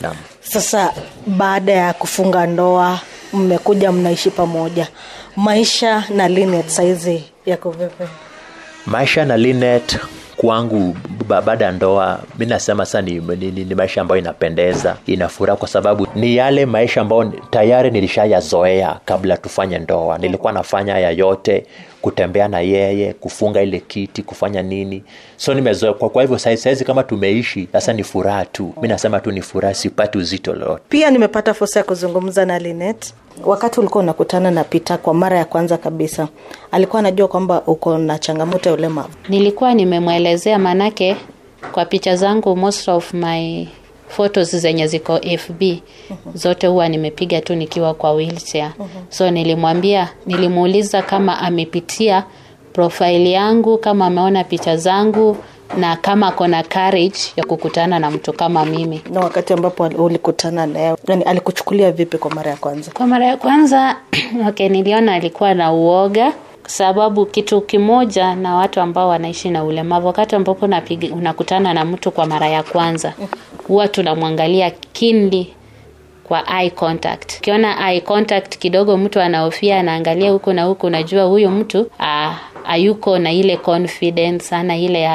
naam. 0.00 0.16
Sasa 0.40 0.92
baada 1.26 1.72
ya 1.72 1.92
kufunga 1.92 2.46
ndoa 2.46 3.00
mmekuja 3.32 3.92
mnaishi 3.92 4.30
pamoja. 4.30 4.88
Maisha 5.36 6.04
na 6.14 6.28
linet 6.28 6.68
saizi 6.68 7.24
yako 7.46 7.70
vipi? 7.70 8.04
Maisha 8.86 9.24
na 9.24 9.36
linet 9.36 9.98
kwangu 10.38 10.96
baada 11.28 11.64
ya 11.64 11.72
ndoa 11.72 12.18
mi 12.38 12.46
nasema 12.46 12.86
sasa 12.86 13.02
ni, 13.02 13.12
ni, 13.14 13.50
ni, 13.50 13.64
ni 13.64 13.74
maisha 13.74 14.00
ambayo 14.00 14.20
inapendeza 14.20 14.96
inafuraha 15.06 15.56
kwa 15.56 15.68
sababu 15.68 16.06
ni 16.14 16.36
yale 16.36 16.66
maisha 16.66 17.00
ambayo 17.00 17.32
tayari 17.50 17.90
nilishayazoea 17.90 18.96
kabla 19.04 19.36
tufanye 19.36 19.78
ndoa. 19.78 20.18
Nilikuwa 20.18 20.52
nafanya 20.52 20.92
haya 20.92 21.10
yote 21.10 21.66
kutembea 22.02 22.48
na 22.48 22.60
yeye 22.60 23.12
kufunga 23.12 23.62
ile 23.62 23.80
kiti 23.80 24.22
kufanya 24.22 24.62
nini. 24.62 25.02
So 25.36 25.54
nimezoea 25.54 25.92
kwa, 25.92 26.10
kwa 26.10 26.22
hivyo 26.22 26.38
saizi 26.38 26.84
kama 26.84 27.02
tumeishi 27.02 27.68
sasa 27.72 27.92
ni 27.92 28.04
furaha 28.04 28.44
tu. 28.44 28.74
Mi 28.82 28.88
nasema 28.88 29.20
tu 29.20 29.30
ni 29.30 29.42
furaha 29.42 29.74
sipati 29.74 30.18
uzito 30.18 30.52
lolote. 30.52 30.82
Pia 30.88 31.10
nimepata 31.10 31.54
fursa 31.54 31.80
ya 31.80 31.84
kuzungumza 31.84 32.44
na 32.44 32.58
linet 32.58 33.14
wakati 33.44 33.80
ulikuwa 33.80 34.02
unakutana 34.04 34.50
na 34.50 34.64
pita 34.64 34.98
kwa 34.98 35.14
mara 35.14 35.38
ya 35.38 35.44
kwanza 35.44 35.76
kabisa 35.76 36.28
alikuwa 36.72 37.00
anajua 37.00 37.28
kwamba 37.28 37.62
uko 37.66 37.98
na 37.98 38.18
changamoto 38.18 38.68
ya 38.68 38.74
ulemavu? 38.74 39.08
Nilikuwa 39.28 39.74
nimemwelezea 39.74 40.58
manake 40.58 41.16
kwa 41.72 41.84
picha 41.84 42.16
zangu 42.16 42.56
most 42.56 42.88
of 42.88 43.14
my 43.14 43.66
photos 44.08 44.56
zenye 44.56 44.86
ziko 44.86 45.20
fb 45.38 45.62
zote 46.34 46.66
huwa 46.66 46.88
nimepiga 46.88 47.40
tu 47.40 47.54
nikiwa 47.54 47.94
kwa 47.94 48.12
wheelchair. 48.12 48.72
So 49.08 49.30
nilimwambia 49.30 50.08
nilimuuliza 50.26 51.02
kama 51.02 51.38
amepitia 51.38 52.24
profile 52.72 53.30
yangu 53.30 53.78
kama 53.78 54.06
ameona 54.06 54.44
picha 54.44 54.76
zangu 54.76 55.36
na 55.76 55.96
kama 55.96 56.26
akona 56.26 56.62
courage 56.62 57.18
ya 57.36 57.44
kukutana 57.44 57.98
na 57.98 58.10
mtu 58.10 58.32
kama 58.32 58.64
mimi. 58.64 59.00
Na 59.10 59.20
wakati 59.20 59.52
ambapo 59.52 59.82
ulikutana 59.84 60.66
naye 60.66 60.94
yani 61.08 61.22
alikuchukulia 61.24 61.92
vipi 61.92 62.18
kwa 62.18 62.30
mara 62.30 62.50
ya 62.50 62.56
kwanza? 62.56 62.90
Kwa 62.94 63.06
mara 63.06 63.26
ya 63.26 63.36
kwanza 63.36 63.96
okay, 64.48 64.68
niliona 64.68 65.14
alikuwa 65.14 65.54
na 65.54 65.72
uoga 65.72 66.32
sababu 66.68 67.26
kitu 67.26 67.60
kimoja 67.60 68.34
na 68.34 68.54
watu 68.54 68.80
ambao 68.80 69.08
wanaishi 69.08 69.50
na 69.50 69.64
ulemavu. 69.64 70.06
Wakati 70.06 70.36
ambapo 70.36 70.66
unakutana 71.14 71.74
na 71.74 71.84
mtu 71.84 72.10
kwa 72.10 72.26
mara 72.26 72.48
ya 72.48 72.62
kwanza 72.62 73.12
huwa 73.68 73.88
tunamwangalia 73.88 74.70
kindi 74.70 75.52
kwa 76.24 76.44
eye 76.60 76.70
contact. 76.70 77.38
Ukiona 77.38 77.90
eye 77.90 78.00
contact 78.00 78.58
kidogo 78.58 78.96
mtu 78.96 79.20
anahofia 79.20 79.80
anaangalia 79.80 80.30
huku 80.30 80.52
na 80.52 80.64
huku 80.64 80.86
unajua 80.86 81.24
huyu 81.24 81.50
mtu 81.50 81.90
ayuko 82.66 83.18
na 83.18 83.32
ile 83.32 83.56
confidence 83.56 84.54
ana 84.54 84.76
ile 84.76 85.10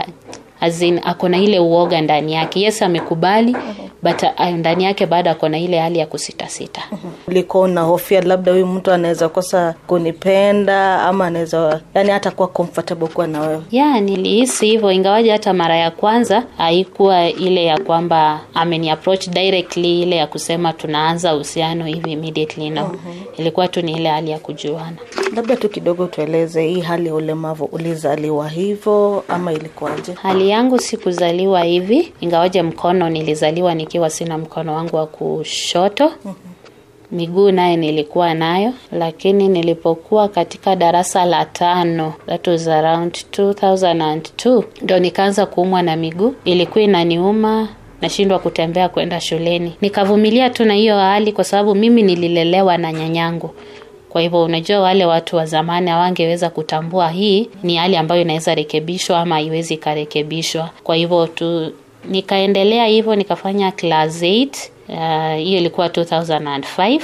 azin 0.61 0.99
ako 1.03 1.29
na 1.29 1.37
ile 1.37 1.59
uoga 1.59 2.01
ndani 2.01 2.33
yake. 2.33 2.61
Yes 2.61 2.81
amekubali 2.81 3.55
but 4.03 4.23
uh, 4.23 4.45
ndani 4.47 4.83
yake 4.83 5.05
bado 5.05 5.31
ako 5.31 5.49
na 5.49 5.57
ile 5.59 5.79
hali 5.79 5.99
ya 5.99 6.05
kusitasita 6.05 6.81
ulikuwa 7.27 7.63
unahofia 7.63 8.21
labda 8.21 8.51
huyu 8.51 8.65
mtu 8.67 8.91
anaweza 8.91 9.29
kosa 9.29 9.75
kunipenda 9.87 11.01
ama 11.01 11.25
anaweza 11.25 11.81
yani 11.93 12.09
hata 12.09 12.31
kuwa 12.31 12.47
comfortable 12.47 13.07
kuwa 13.07 13.27
na 13.27 13.41
wewe. 13.41 13.61
Ya 13.71 14.01
nilihisi 14.01 14.65
hivyo 14.65 14.91
ingawaji 14.91 15.29
hata 15.29 15.53
mara 15.53 15.75
ya 15.77 15.91
kwanza 15.91 16.43
haikuwa 16.57 17.29
ile 17.29 17.65
ya 17.65 17.77
kwamba 17.79 18.39
ameni 18.53 18.89
approach 18.89 19.29
directly 19.29 20.01
ile 20.01 20.15
ya 20.15 20.27
kusema 20.27 20.73
tunaanza 20.73 21.35
uhusiano 21.35 21.85
hivi 21.85 22.11
immediately 22.11 22.69
no. 22.69 22.95
Ilikuwa 23.37 23.67
tu 23.67 23.81
ni 23.81 23.91
ile 23.91 24.09
hali 24.09 24.31
ya 24.31 24.39
kujuana 24.39 24.97
labda 25.35 25.55
tu 25.55 25.69
kidogo 25.69 26.07
tueleze 26.07 26.67
hii 26.67 26.81
hali 26.81 27.07
ya 27.07 27.15
ulemavu 27.15 27.65
ulizaliwa 27.65 28.49
hivyo 28.49 29.23
ama 29.27 29.53
ilikuwaje? 29.53 30.13
Hali 30.13 30.49
yangu 30.49 30.79
sikuzaliwa 30.79 31.63
hivi 31.63 32.13
ingawaje 32.21 32.61
mkono 32.61 33.09
nilizaliwa 33.09 33.73
nikiwa 33.75 34.09
sina 34.09 34.37
mkono 34.37 34.75
wangu 34.75 34.95
wa 34.95 35.07
kushoto. 35.07 36.11
Miguu 37.11 37.51
naye 37.51 37.77
nilikuwa 37.77 38.33
nayo 38.33 38.73
lakini 38.91 39.47
nilipokuwa 39.47 40.27
katika 40.27 40.75
darasa 40.75 41.25
la 41.25 41.45
tano 41.45 42.13
that 42.27 42.47
was 42.47 42.67
around 42.67 43.11
2002 43.37 44.63
ndo 44.81 44.99
nikaanza 44.99 45.45
kuumwa 45.45 45.81
na 45.81 45.95
miguu. 45.95 46.35
Ilikuwa 46.45 46.83
inaniuma 46.83 47.67
nashindwa 48.01 48.39
kutembea 48.39 48.89
kwenda 48.89 49.21
shuleni. 49.21 49.75
Nikavumilia 49.81 50.49
tu 50.49 50.65
na 50.65 50.73
hiyo 50.73 50.97
hali 50.99 51.31
kwa 51.33 51.43
sababu 51.43 51.75
mimi 51.75 52.01
nililelewa 52.03 52.77
na 52.77 52.93
nyanyangu 52.93 53.49
kwa 54.13 54.21
hivyo 54.21 54.43
unajua 54.43 54.79
wale 54.79 55.05
watu 55.05 55.35
wa 55.35 55.45
zamani 55.45 55.89
hawangeweza 55.89 56.49
kutambua 56.49 57.09
hii 57.09 57.49
ni 57.63 57.75
hali 57.75 57.95
ambayo 57.97 58.21
inaweza 58.21 58.55
rekebishwa 58.55 59.19
ama 59.19 59.35
haiwezi 59.35 59.73
ikarekebishwa. 59.73 60.69
Kwa 60.83 60.95
hivyo 60.95 61.27
tu 61.27 61.71
nikaendelea 62.09 62.85
hivyo 62.85 63.15
nikafanya 63.15 63.71
class 63.71 64.21
8 64.21 64.47
uh, 64.89 65.43
hiyo 65.43 65.59
ilikuwa 65.59 65.87
2005 65.87 67.01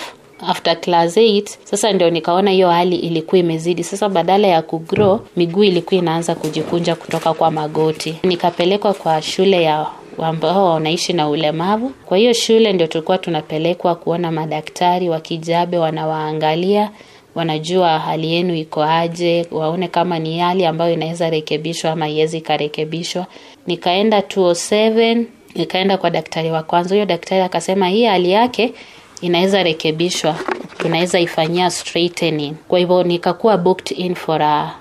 after 0.47 0.81
class 0.81 1.17
8 1.17 1.43
sasa 1.63 1.91
ndio 1.93 2.09
nikaona 2.09 2.51
hiyo 2.51 2.69
hali 2.69 2.95
ilikuwa 2.95 3.39
imezidi. 3.39 3.83
Sasa 3.83 4.09
badala 4.09 4.47
ya 4.47 4.61
kugrow 4.61 5.19
miguu 5.35 5.63
ilikuwa 5.63 5.99
inaanza 5.99 6.35
kujikunja 6.35 6.95
kutoka 6.95 7.33
kwa 7.33 7.51
magoti. 7.51 8.15
Nikapelekwa 8.23 8.93
kwa 8.93 9.21
shule 9.21 9.63
ya 9.63 9.85
ambao 10.23 10.65
wanaishi 10.73 11.13
na 11.13 11.29
ulemavu. 11.29 11.91
Kwa 12.05 12.17
hiyo 12.17 12.33
shule 12.33 12.73
ndio 12.73 12.87
tulikuwa 12.87 13.17
tunapelekwa 13.17 13.95
kuona 13.95 14.31
madaktari 14.31 15.09
wa 15.09 15.19
kijabe 15.19 15.77
wanawaangalia 15.77 16.91
wanajua 17.35 17.99
hali 17.99 18.33
yenu 18.33 18.55
iko 18.55 18.83
aje 18.83 19.45
waone 19.51 19.87
kama 19.87 20.19
ni 20.19 20.39
hali 20.39 20.65
ambayo 20.65 20.93
inaweza 20.93 21.29
rekebishwa 21.29 21.91
ama 21.91 22.09
iwezi 22.09 22.37
ikarekebishwa. 22.37 23.25
Nikaenda 23.67 24.19
207 24.19 25.23
nikaenda 25.55 25.97
kwa 25.97 26.09
daktari 26.09 26.51
wa 26.51 26.63
kwanza. 26.63 26.95
Huyo 26.95 27.05
daktari 27.05 27.41
akasema 27.41 27.87
hii 27.89 28.05
hali 28.05 28.31
yake 28.31 28.73
inaweza 29.21 29.63
rekebishwa 29.63 30.35
tunaweza 30.77 31.19
ifanyia 31.19 31.71
straightening. 31.71 32.53
Kwa 32.67 32.79
hivyo 32.79 33.03
nikakuwa 33.03 33.57
booked 33.57 33.99
in 33.99 34.15
for 34.15 34.41
a, 34.43 34.71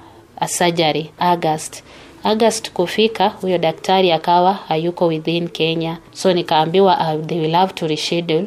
a 0.40 0.49
surgery 0.49 1.11
august. 1.18 1.83
August 2.25 2.71
kufika 2.73 3.28
huyo 3.28 3.59
daktari 3.59 4.12
akawa 4.12 4.52
hayuko 4.52 5.07
within 5.07 5.49
kenya. 5.49 5.99
So 6.12 6.33
nikaambiwa 6.33 6.99
uh, 7.14 7.26
they 7.26 7.40
will 7.40 7.52
have 7.54 7.73
to 7.73 7.87
reschedule 7.87 8.45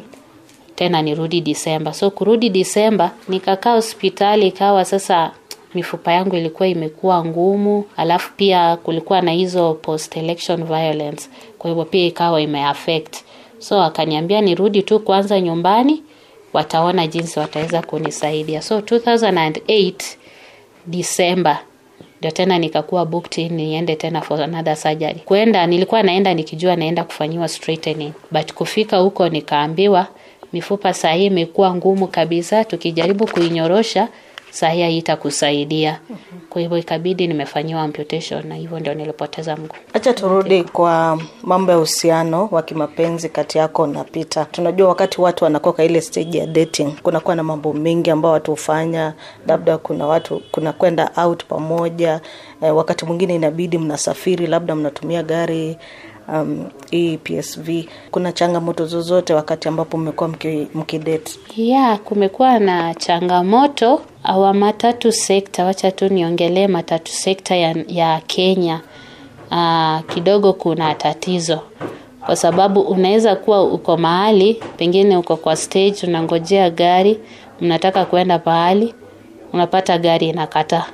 tena 0.74 1.02
nirudi 1.02 1.40
disemba 1.40 1.92
so 1.94 2.10
kurudi 2.10 2.50
disemba 2.50 3.10
nikakaa 3.28 3.72
hospitali 3.74 4.46
ikawa 4.46 4.84
sasa 4.84 5.30
mifupa 5.74 6.12
yangu 6.12 6.36
ilikuwa 6.36 6.68
imekuwa 6.68 7.24
ngumu 7.24 7.84
alafu 7.96 8.32
pia 8.36 8.76
kulikuwa 8.76 9.20
na 9.20 9.30
hizo 9.30 9.74
post 9.74 10.16
election 10.16 10.64
violence. 10.64 11.28
Kwa 11.58 11.70
hivyo 11.70 11.84
pia 11.84 12.06
ikawa 12.06 12.40
imeaffect 12.40 13.16
so 13.62 13.82
akaniambia 13.82 14.40
nirudi 14.40 14.82
tu 14.82 15.00
kwanza 15.00 15.40
nyumbani 15.40 16.02
wataona 16.52 17.06
jinsi 17.06 17.38
wataweza 17.38 17.82
kunisaidia. 17.82 18.62
So 18.62 18.78
2008 18.78 19.92
disemba 20.86 21.58
ndio 22.18 22.30
tena 22.30 22.58
nikakuwa 22.58 23.06
booked 23.06 23.38
in 23.46 23.52
niende 23.52 23.96
tena 23.96 24.20
for 24.20 24.42
another 24.42 24.76
surgery. 24.76 25.20
Kwenda 25.24 25.66
nilikuwa 25.66 26.02
naenda 26.02 26.34
nikijua 26.34 26.76
naenda 26.76 27.04
kufanyiwa 27.04 27.48
straightening. 27.48 28.12
But 28.30 28.52
kufika 28.52 28.96
huko 28.96 29.28
nikaambiwa 29.28 30.06
mifupa 30.52 30.94
saa 30.94 31.14
imekuwa 31.16 31.74
ngumu 31.74 32.06
kabisa 32.06 32.64
tukijaribu 32.64 33.26
kuinyorosha 33.26 34.08
saa 34.52 34.72
itakusaidia. 34.74 36.00
kwa 36.50 36.60
hivyo 36.62 36.78
ikabidi 36.78 37.26
nimefanyiwa 37.26 37.82
amputation 37.82 38.46
na 38.48 38.54
hivyo 38.54 38.80
ndio 38.80 38.94
nilipoteza 38.94 39.56
mguu 39.56 39.76
hacha 39.92 40.12
turudi 40.14 40.64
kwa 40.64 41.20
mambo 41.42 41.72
ya 41.72 41.78
uhusiano 41.78 42.48
wa 42.50 42.62
kimapenzi 42.62 43.28
kati 43.28 43.58
yako 43.58 43.86
na 43.86 44.04
Peter. 44.04 44.46
Tunajua 44.50 44.88
wakati 44.88 45.20
watu 45.20 45.44
wanakuwa 45.44 45.72
kwa 45.74 45.84
ile 45.84 46.00
stage 46.00 46.38
ya 46.38 46.46
dating, 46.46 46.92
kunakuwa 47.02 47.36
na 47.36 47.42
mambo 47.42 47.72
mengi 47.72 48.10
ambayo 48.10 48.32
watu 48.32 48.50
hufanya, 48.50 49.14
labda 49.46 49.78
kuna 49.78 50.06
watu 50.06 50.42
kuna 50.50 50.72
kwenda 50.72 51.10
out 51.16 51.44
pamoja 51.44 52.20
eh, 52.62 52.76
wakati 52.76 53.04
mwingine 53.04 53.34
inabidi 53.34 53.78
mnasafiri, 53.78 54.46
labda 54.46 54.74
mnatumia 54.74 55.22
gari 55.22 55.78
um, 56.28 56.64
hii 56.90 57.16
PSV. 57.16 57.68
Kuna 58.10 58.32
changamoto 58.32 58.86
zozote 58.86 59.34
wakati 59.34 59.68
ambapo 59.68 59.98
mmekuwa 59.98 60.28
mki- 60.28 60.66
mkidate? 60.74 61.32
Yeah, 61.56 61.98
kumekuwa 61.98 62.58
na 62.58 62.94
changamoto 62.94 64.00
awa 64.24 64.54
matatu 64.54 65.12
sekta 65.12 65.64
wacha 65.64 65.90
tu 65.90 66.08
niongelee 66.08 66.66
matatu 66.66 67.12
sekta 67.12 67.56
ya, 67.56 67.74
ya 67.88 68.20
kenya 68.26 68.80
Aa, 69.50 70.02
kidogo 70.14 70.52
kuna 70.52 70.94
tatizo 70.94 71.60
kwa 72.26 72.36
sababu 72.36 72.80
unaweza 72.80 73.36
kuwa 73.36 73.64
uko 73.64 73.96
mahali 73.96 74.62
pengine 74.76 75.16
uko 75.16 75.36
kwa 75.36 75.56
stage 75.56 75.94
unangojea 76.06 76.70
gari 76.70 77.18
mnataka 77.60 78.04
kwenda 78.04 78.38
pahali 78.38 78.94
unapata 79.52 79.98
gari 79.98 80.28
inakataa 80.28 80.84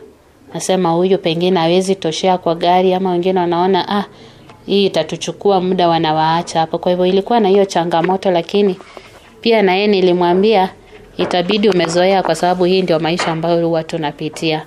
nasema 0.54 0.90
huyu 0.90 1.18
pengine 1.18 1.61
hawezi 1.61 1.94
toshea 1.94 2.38
kwa 2.38 2.54
gari 2.54 2.94
ama 2.94 3.11
wengine 3.11 3.40
wanaona 3.40 3.88
ah 3.88 4.04
hii 4.68 4.87
itatuchukua 4.87 5.60
muda 5.60 5.88
wanawaacha 5.88 6.60
hapo. 6.60 6.78
Kwa 6.78 6.90
hivyo 6.92 7.06
ilikuwa 7.06 7.40
na 7.40 7.48
hiyo 7.48 7.64
changamoto 7.64 8.30
lakini 8.30 8.76
pia 9.40 9.62
na 9.62 9.75
yeye 9.75 9.87
nilimwambia 9.87 10.70
itabidi 11.18 11.68
umezoea 11.68 12.22
kwa 12.22 12.34
sababu 12.34 12.64
hii 12.64 12.82
ndio 12.82 12.98
maisha 13.00 13.26
ambayo 13.32 13.66
huwa 13.66 13.84
tunapitia. 13.84 14.66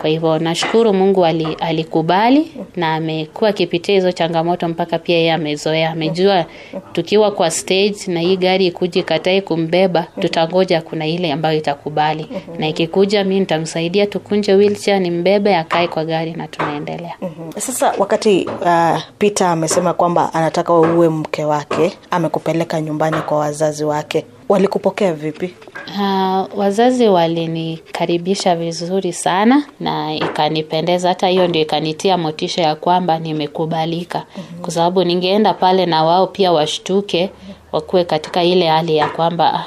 Kwa 0.00 0.10
hivyo 0.10 0.38
nashukuru 0.38 0.94
mungu 0.94 1.24
ali, 1.24 1.56
alikubali 1.60 2.52
na 2.76 2.94
amekuwa 2.94 3.50
akipitia 3.50 3.94
hizo 3.94 4.12
changamoto 4.12 4.68
mpaka 4.68 4.98
pia 4.98 5.16
yeye 5.16 5.32
amezoea. 5.32 5.90
Amejua 5.90 6.44
tukiwa 6.92 7.30
kwa 7.30 7.50
stage 7.50 7.96
na 8.06 8.20
hii 8.20 8.36
gari 8.36 8.66
ikuji 8.66 9.02
katae 9.02 9.40
kumbeba 9.40 10.06
tutangoja 10.20 10.82
kuna 10.82 11.06
ile 11.06 11.32
ambayo 11.32 11.58
itakubali. 11.58 12.28
Na 12.58 12.68
ikikuja 12.68 13.24
mi 13.24 13.40
nitamsaidia 13.40 14.06
tukunje 14.06 14.54
wheelchair 14.54 15.00
nimbebe 15.00 15.56
akae 15.56 15.88
kwa 15.88 16.04
gari 16.04 16.32
na 16.32 16.48
tunaendelea. 16.48 17.14
Mhm. 17.22 17.50
Sasa 17.58 17.94
wakati 17.98 18.48
uh, 18.62 18.98
Peter 19.18 19.46
amesema 19.46 19.92
kwamba 19.94 20.34
anataka 20.34 20.72
uwe 20.74 21.08
mke 21.08 21.44
wake, 21.44 21.92
amekupeleka 22.10 22.80
nyumbani 22.80 23.16
kwa 23.16 23.38
wazazi 23.38 23.84
wake, 23.84 24.24
walikupokea 24.48 25.12
vipi? 25.14 25.54
Uh, 26.00 26.58
wazazi 26.58 27.08
walinikaribisha 27.08 28.56
vizuri 28.56 29.12
sana 29.12 29.62
na 29.80 30.14
ikanipendeza. 30.14 31.08
Hata 31.08 31.28
hiyo 31.28 31.48
ndio 31.48 31.62
ikanitia 31.62 32.18
motisha 32.18 32.62
ya 32.62 32.74
kwamba 32.74 33.18
nimekubalika, 33.18 34.24
kwa 34.62 34.70
sababu 34.70 35.04
ningeenda 35.04 35.54
pale 35.54 35.86
na 35.86 36.04
wao 36.04 36.26
pia 36.26 36.52
washtuke, 36.52 37.30
wakuwe 37.72 38.04
katika 38.04 38.44
ile 38.44 38.66
hali 38.68 38.96
ya 38.96 39.08
kwamba 39.08 39.54
ah, 39.54 39.66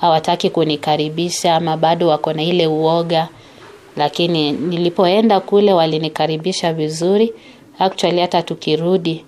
hawataki 0.00 0.50
kunikaribisha 0.50 1.54
ama 1.56 1.76
bado 1.76 2.08
wako 2.08 2.32
na 2.32 2.42
ile 2.42 2.66
uoga. 2.66 3.28
Lakini 3.96 4.52
nilipoenda 4.52 5.40
kule 5.40 5.72
walinikaribisha 5.72 6.72
vizuri. 6.72 7.32
Actually 7.78 8.20
hata 8.20 8.42
tukirudi 8.42 9.24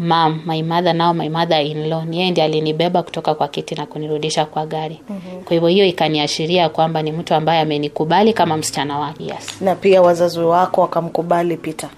mam 0.00 0.40
my 0.46 0.62
mother 0.62 0.94
now 0.94 1.12
my 1.14 1.28
mother 1.28 1.60
in 1.66 1.88
law 1.88 2.02
yeye 2.10 2.30
ndiye 2.30 2.44
alinibeba 2.46 3.02
kutoka 3.02 3.34
kwa 3.34 3.48
kiti 3.48 3.74
na 3.74 3.86
kunirudisha 3.86 4.44
kwa 4.46 4.66
gari 4.66 5.00
mm-hmm. 5.10 5.42
kwa 5.44 5.52
hivyo 5.54 5.68
hiyo 5.68 5.86
ikaniashiria 5.86 6.68
kwamba 6.68 7.02
ni 7.02 7.12
mtu 7.12 7.34
ambaye 7.34 7.60
amenikubali 7.60 8.32
kama 8.32 8.56
msichana 8.56 8.98
wake 8.98 9.24
yes 9.24 9.60
Na 9.60 9.74
pia 9.74 10.02
wazazi 10.02 10.38
wako 10.38 10.80
wakamkubali 10.80 11.56
Peter. 11.56 11.88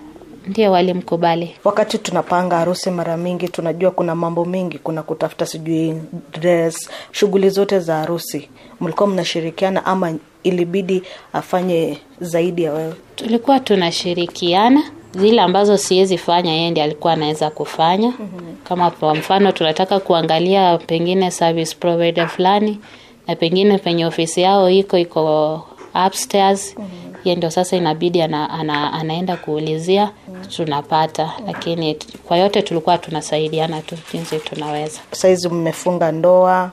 ndio 0.46 0.72
walimkubali 0.72 1.54
Wakati 1.64 1.98
tunapanga 1.98 2.56
harusi, 2.56 2.90
mara 2.90 3.16
mingi 3.16 3.48
tunajua 3.48 3.90
kuna 3.90 4.14
mambo 4.14 4.44
mengi, 4.44 4.78
kuna 4.78 5.02
kutafuta 5.02 5.46
sijui 5.46 5.94
dress, 6.40 6.90
shughuli 7.12 7.50
zote 7.50 7.78
za 7.80 7.94
harusi. 7.96 8.48
Mlikuwa 8.80 9.08
mnashirikiana 9.08 9.86
ama 9.86 10.14
ilibidi 10.42 11.02
afanye 11.32 11.98
zaidi 12.20 12.62
ya 12.62 12.72
wewe? 12.72 12.94
tulikuwa 13.16 13.60
tunashirikiana 13.60 14.82
zile 15.14 15.40
ambazo 15.42 15.76
siwezi 15.76 16.18
fanya 16.18 16.52
yeye 16.52 16.70
ndiye 16.70 16.84
alikuwa 16.84 17.12
anaweza 17.12 17.50
kufanya 17.50 18.08
mm-hmm. 18.08 18.56
kama 18.64 18.90
kwa 18.90 19.14
mfano 19.14 19.52
tunataka 19.52 20.00
kuangalia 20.00 20.78
pengine 20.78 21.30
service 21.30 21.76
provider 21.80 22.28
fulani 22.28 22.78
na 23.26 23.36
pengine 23.36 23.78
penye 23.78 24.06
ofisi 24.06 24.40
yao 24.40 24.70
iko 24.70 24.98
iko 24.98 25.64
upstairs 26.06 26.76
ye 27.24 27.34
ndio 27.34 27.50
sasa 27.50 27.76
inabidi 27.76 28.22
ana, 28.22 28.50
ana, 28.50 28.92
anaenda 28.92 29.36
kuulizia 29.36 30.10
mm-hmm. 30.28 30.44
tunapata 30.46 31.24
mm-hmm. 31.24 31.46
lakini 31.46 31.96
kwa 32.24 32.36
yote 32.36 32.62
tulikuwa 32.62 32.98
tunasaidiana 32.98 33.80
tu 33.82 33.96
jinsi 34.12 34.38
tunaweza 34.38 35.00
Saizi 35.12 35.48
mmefunga 35.48 36.12
ndoa, 36.12 36.70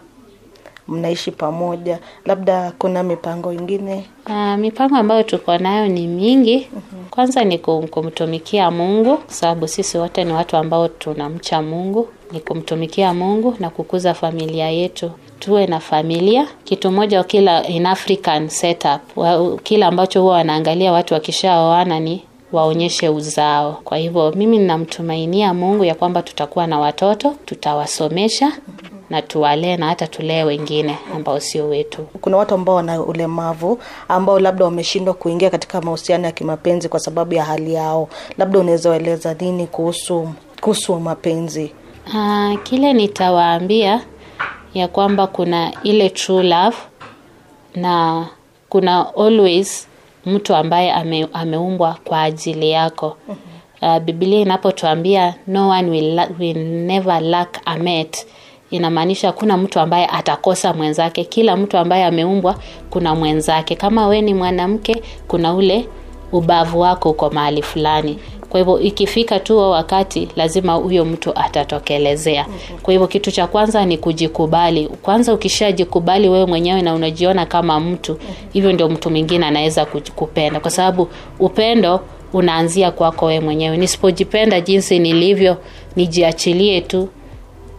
mnaishi 0.90 1.32
pamoja, 1.32 2.00
labda 2.26 2.72
kuna 2.80 3.04
mipango 3.04 3.54
ingine? 3.54 4.06
Uh, 4.28 4.56
mipango 4.56 4.96
ambayo 4.96 5.24
tuko 5.24 5.58
nayo 5.58 5.88
ni 5.88 6.08
mingi. 6.08 6.68
Kwanza 7.10 7.44
ni 7.44 7.58
kumtumikia 7.60 8.72
Mungu, 8.72 9.18
kwa 9.18 9.34
sababu 9.34 9.68
sisi 9.68 9.98
wote 9.98 10.24
ni 10.24 10.34
watu 10.34 10.58
ambao 10.58 10.88
tunamcha 10.88 11.62
Mungu, 11.62 12.08
ni 12.32 12.40
kumtumikia 12.40 13.14
Mungu 13.14 13.56
na 13.60 13.70
kukuza 13.70 14.14
familia 14.14 14.70
yetu. 14.70 15.12
Tuwe 15.40 15.68
na 15.68 15.80
familia 15.80 16.48
kitu 16.64 16.92
moja, 16.92 17.24
kila 17.24 17.68
in 17.68 17.86
African 17.86 18.50
setup, 18.50 19.02
wa, 19.18 19.58
kila 19.64 19.88
ambacho 19.88 20.22
huwa 20.22 20.34
wanaangalia 20.34 20.92
watu 20.92 21.14
wakishaoana 21.14 22.00
ni 22.00 22.24
waonyeshe 22.52 23.10
uzao. 23.10 23.82
Kwa 23.84 23.98
hivyo 23.98 24.32
mimi 24.36 24.58
ninamtumainia 24.58 25.54
Mungu 25.54 25.84
ya 25.84 25.96
kwamba 25.96 26.22
tutakuwa 26.22 26.68
na 26.68 26.80
watoto, 26.80 27.36
tutawasomesha 27.46 28.52
na 29.10 29.22
tuwalee 29.22 29.78
na 29.78 29.88
hata 29.88 30.08
tulee 30.08 30.44
wengine 30.44 30.98
ambao 31.16 31.40
sio 31.40 31.68
wetu. 31.70 32.08
kuna 32.22 32.38
watu 32.38 32.56
ambao 32.56 32.76
wana 32.76 33.02
ulemavu 33.02 33.80
ambao 34.08 34.40
labda 34.40 34.66
wameshindwa 34.66 35.14
kuingia 35.14 35.50
katika 35.50 35.82
mahusiano 35.82 36.26
ya 36.26 36.32
kimapenzi 36.32 36.90
kwa 36.90 37.00
sababu 37.00 37.34
ya 37.34 37.44
hali 37.46 37.74
yao 37.74 38.10
labda 38.38 38.60
unaweza 38.60 38.90
waeleza 38.90 39.34
nini 39.34 39.68
kuhusu 39.68 40.30
kuhusu 40.62 41.00
mapenzi 41.00 41.72
Aa, 42.16 42.56
kile 42.64 42.94
nitawaambia 42.94 44.02
ya 44.74 44.88
kwamba 44.88 45.28
kuna 45.28 45.72
ile 45.84 46.10
true 46.10 46.44
love 46.44 46.78
na 47.76 48.26
kuna 48.70 49.16
always 49.16 49.88
mtu 50.26 50.56
ambaye 50.56 50.92
ame, 50.92 51.28
ameumbwa 51.34 51.98
kwa 52.06 52.22
ajili 52.22 52.70
yako. 52.72 53.18
Uh, 53.82 54.00
Biblia 54.00 54.40
inapotuambia 54.40 55.36
no 55.48 55.70
one 55.70 55.90
will, 55.92 56.22
will 56.40 56.58
never 56.68 57.22
lack 57.22 57.60
a 57.66 57.78
mate 57.78 58.26
inamaanisha 58.72 59.32
kuna 59.32 59.58
mtu 59.58 59.80
ambaye 59.80 60.06
atakosa 60.08 60.74
mwenzake. 60.74 61.24
Kila 61.24 61.58
mtu 61.58 61.78
ambaye 61.78 62.06
ameumbwa 62.06 62.56
kuna 62.90 63.16
mwenzake. 63.16 63.76
Kama 63.76 64.08
we 64.08 64.22
ni 64.22 64.34
mwanamke, 64.34 65.02
kuna 65.28 65.54
ule 65.54 65.86
ubavu 66.32 66.80
wako 66.80 67.10
uko 67.10 67.30
mahali 67.30 67.62
fulani. 67.62 68.20
Kwa 68.50 68.60
hivyo 68.60 68.80
ikifika 68.80 69.40
tu 69.40 69.58
wakati, 69.58 70.28
lazima 70.36 70.74
huyo 70.74 71.06
mtu 71.06 71.32
atatokelezea. 71.40 72.46
Kwa 72.84 72.92
hivyo 72.94 73.08
kitu 73.08 73.32
cha 73.32 73.48
kwanza 73.48 73.86
ni 73.86 73.98
kujikubali. 73.98 74.88
Kwanza 75.02 75.34
ukishajikubali 75.34 76.30
wewe 76.30 76.46
mwenyewe 76.46 76.82
na 76.82 76.94
unajiona 76.94 77.46
kama 77.46 77.80
mtu, 77.80 78.18
hivyo 78.54 78.74
ndio 78.74 78.90
mtu 78.90 79.10
mwingine 79.10 79.46
anaweza 79.46 79.86
kupenda, 80.16 80.60
kwa 80.60 80.72
sababu 80.72 81.08
upendo 81.40 82.00
unaanzia 82.34 82.92
kwako 82.92 83.26
wewe 83.26 83.40
mwenyewe. 83.40 83.78
Nisipojipenda 83.78 84.62
jinsi 84.62 85.00
nilivyo, 85.00 85.58
nijiachilie 85.96 86.82
tu 86.82 87.10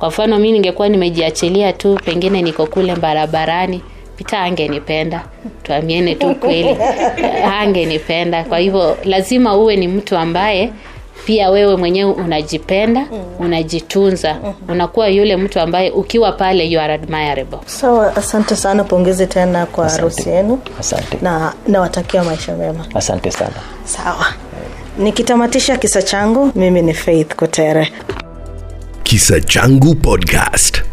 kwa 0.00 0.08
mfano 0.08 0.38
mi 0.38 0.52
ningekuwa 0.52 0.88
nimejiachilia 0.88 1.72
tu 1.72 1.98
pengine 2.04 2.42
niko 2.42 2.66
kule 2.66 2.96
barabarani 2.96 3.82
pita 4.16 4.38
angenipenda. 4.40 5.24
Tuamiene 5.62 6.14
tu 6.14 6.34
kweli. 6.34 6.76
Angenipenda. 7.60 8.44
Kwa 8.44 8.58
hivyo 8.58 8.96
lazima 9.04 9.56
uwe 9.56 9.76
ni 9.76 9.88
mtu 9.88 10.16
ambaye 10.16 10.72
pia 11.24 11.50
wewe 11.50 11.76
mwenyewe 11.76 12.12
unajipenda 12.12 13.06
unajitunza. 13.38 14.36
Unakuwa 14.68 15.08
yule 15.08 15.36
mtu 15.36 15.60
ambaye 15.60 15.90
ukiwa 15.90 16.32
pale 16.32 16.66
you 16.66 16.80
are 16.80 16.94
admirable. 16.94 17.58
Sawa 17.66 18.16
asante 18.16 18.56
sana. 18.56 18.84
Pongezi 18.84 19.26
tena 19.26 19.66
kwa 19.66 19.88
harusi 19.88 20.28
yenu. 20.28 20.58
Asante. 20.80 21.18
na 21.22 21.52
nawatakia 21.68 22.24
maisha 22.24 22.54
mema. 22.56 22.86
Asante 22.94 23.30
sana. 23.30 23.56
Sawa. 23.84 24.26
Nikitamatisha 24.98 25.76
kisa 25.76 26.02
changu 26.02 26.52
mimi 26.54 26.82
ni 26.82 26.94
faith 26.94 27.34
kotere 27.34 27.92
Kisa 29.04 29.40
Changu 29.40 29.94
Podcast. 29.94 30.89